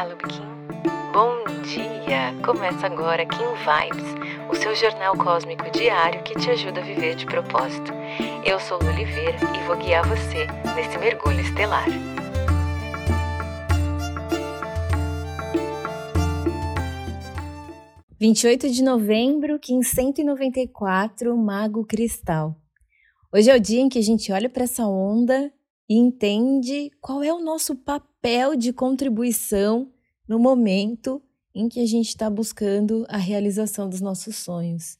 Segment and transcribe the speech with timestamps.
[0.00, 0.42] Olá, Lubikin.
[1.12, 2.34] Bom dia!
[2.42, 7.26] Começa agora Kim Vibes, o seu jornal cósmico diário que te ajuda a viver de
[7.26, 7.92] propósito.
[8.42, 11.84] Eu sou Lu Oliveira e vou guiar você nesse mergulho estelar.
[18.18, 22.56] Vinte e oito de novembro, Kim 194, Mago Cristal.
[23.30, 25.52] Hoje é o dia em que a gente olha para essa onda
[25.90, 29.92] e entende qual é o nosso papel de contribuição
[30.28, 31.20] no momento
[31.52, 34.96] em que a gente está buscando a realização dos nossos sonhos.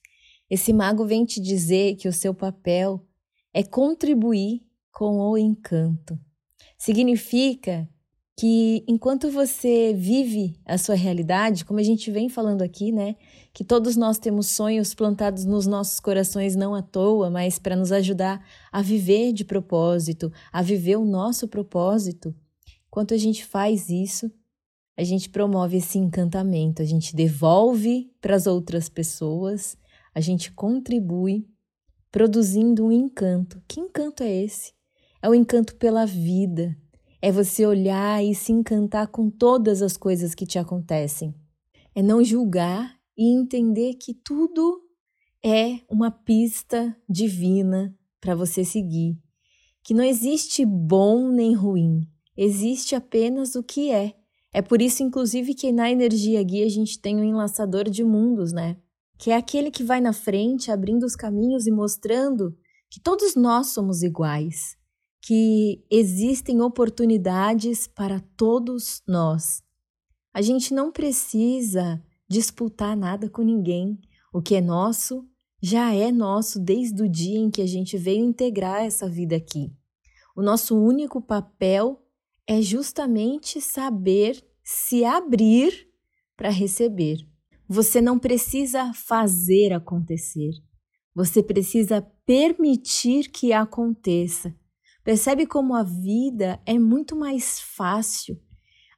[0.51, 3.07] Esse mago vem te dizer que o seu papel
[3.55, 6.19] é contribuir com o encanto.
[6.77, 7.89] Significa
[8.41, 13.17] que enquanto você vive a sua realidade, como a gente vem falando aqui, né,
[13.53, 17.93] que todos nós temos sonhos plantados nos nossos corações não à toa, mas para nos
[17.93, 22.35] ajudar a viver de propósito, a viver o nosso propósito.
[22.89, 24.33] Enquanto a gente faz isso,
[24.97, 29.77] a gente promove esse encantamento, a gente devolve para as outras pessoas,
[30.15, 31.47] a gente contribui
[32.11, 33.63] produzindo um encanto.
[33.69, 34.73] Que encanto é esse?
[35.21, 36.75] É o encanto pela vida,
[37.23, 41.35] é você olhar e se encantar com todas as coisas que te acontecem.
[41.95, 44.81] É não julgar e entender que tudo
[45.45, 49.19] é uma pista divina para você seguir.
[49.83, 54.15] Que não existe bom nem ruim, existe apenas o que é.
[54.53, 58.03] É por isso, inclusive, que na energia guia a gente tem o um enlaçador de
[58.03, 58.77] mundos, né?
[59.17, 62.57] Que é aquele que vai na frente, abrindo os caminhos e mostrando
[62.91, 64.80] que todos nós somos iguais
[65.23, 69.63] que existem oportunidades para todos nós.
[70.33, 73.99] A gente não precisa disputar nada com ninguém.
[74.33, 75.27] O que é nosso
[75.63, 79.73] já é nosso desde o dia em que a gente veio integrar essa vida aqui.
[80.35, 82.01] O nosso único papel
[82.47, 85.89] é justamente saber se abrir
[86.37, 87.19] para receber.
[87.69, 90.53] Você não precisa fazer acontecer.
[91.15, 94.55] Você precisa permitir que aconteça
[95.03, 98.39] Percebe como a vida é muito mais fácil,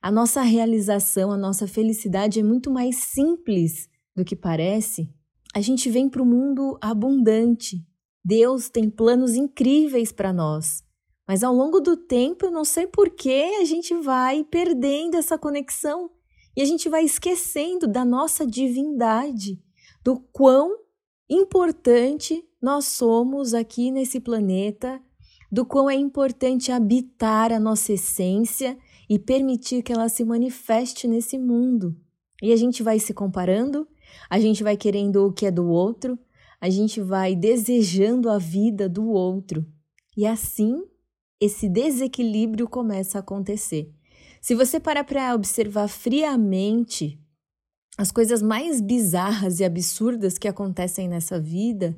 [0.02, 5.08] a nossa realização, a nossa felicidade é muito mais simples do que parece?
[5.54, 7.86] A gente vem para o mundo abundante.
[8.24, 10.82] Deus tem planos incríveis para nós.
[11.26, 15.38] Mas ao longo do tempo, eu não sei por que a gente vai perdendo essa
[15.38, 16.10] conexão
[16.56, 19.62] e a gente vai esquecendo da nossa divindade,
[20.02, 20.78] do quão
[21.30, 25.00] importante nós somos aqui nesse planeta
[25.52, 31.38] do quão é importante habitar a nossa essência e permitir que ela se manifeste nesse
[31.38, 31.94] mundo.
[32.42, 33.86] E a gente vai se comparando,
[34.30, 36.18] a gente vai querendo o que é do outro,
[36.58, 39.66] a gente vai desejando a vida do outro.
[40.16, 40.82] E assim,
[41.38, 43.92] esse desequilíbrio começa a acontecer.
[44.40, 47.20] Se você parar para observar friamente
[47.98, 51.94] as coisas mais bizarras e absurdas que acontecem nessa vida,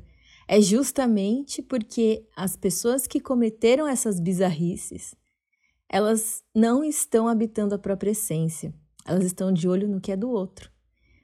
[0.47, 5.15] é justamente porque as pessoas que cometeram essas bizarrices,
[5.89, 8.75] elas não estão habitando a própria essência,
[9.07, 10.71] elas estão de olho no que é do outro.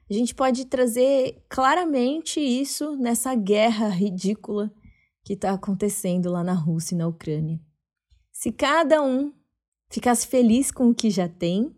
[0.09, 4.71] A gente pode trazer claramente isso nessa guerra ridícula
[5.23, 7.59] que está acontecendo lá na Rússia e na Ucrânia.
[8.31, 9.31] Se cada um
[9.89, 11.75] ficasse feliz com o que já tem,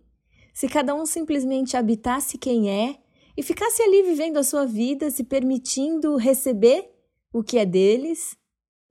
[0.54, 3.00] se cada um simplesmente habitasse quem é
[3.36, 6.93] e ficasse ali vivendo a sua vida, se permitindo receber
[7.34, 8.38] o que é deles,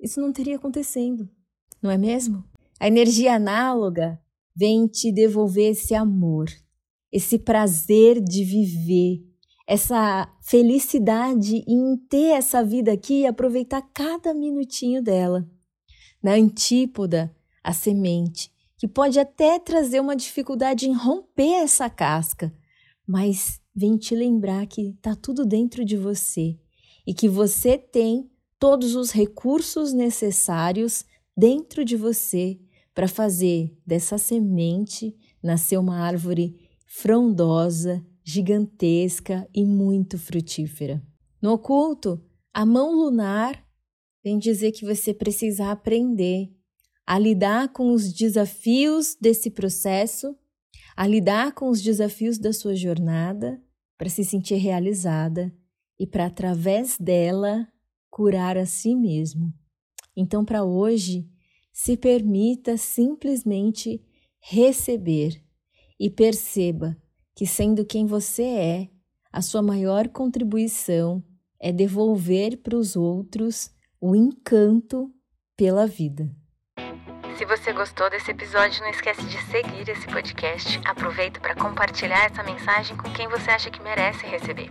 [0.01, 1.31] isso não teria acontecendo,
[1.81, 2.45] não é mesmo?
[2.81, 4.21] A energia análoga
[4.55, 6.47] vem te devolver esse amor,
[7.13, 9.25] esse prazer de viver,
[9.69, 15.49] essa felicidade em ter essa vida aqui e aproveitar cada minutinho dela.
[16.21, 22.53] Na antípoda, a semente, que pode até trazer uma dificuldade em romper essa casca,
[23.07, 26.59] mas vem te lembrar que está tudo dentro de você
[27.07, 28.32] e que você tem
[28.63, 31.05] todos os recursos necessários
[31.37, 32.61] dentro de você
[32.95, 41.03] para fazer dessa semente nascer uma árvore frondosa, gigantesca e muito frutífera.
[41.43, 42.25] No oculto,
[42.55, 43.67] a mão lunar
[44.23, 46.49] vem dizer que você precisa aprender
[47.05, 50.37] a lidar com os desafios desse processo,
[50.97, 53.61] a lidar com os desafios da sua jornada
[53.99, 55.53] para se sentir realizada
[55.99, 57.67] e para através dela
[58.13, 59.51] curar a si mesmo.
[60.15, 61.27] Então, para hoje,
[61.73, 64.05] se permita simplesmente
[64.39, 65.43] receber
[65.99, 66.95] e perceba
[67.35, 68.89] que, sendo quem você é,
[69.33, 71.25] a sua maior contribuição
[71.59, 75.11] é devolver para os outros o encanto
[75.57, 76.31] pela vida.
[77.39, 80.79] Se você gostou desse episódio, não esquece de seguir esse podcast.
[80.85, 84.71] Aproveita para compartilhar essa mensagem com quem você acha que merece receber.